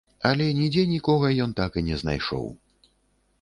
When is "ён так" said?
1.45-1.77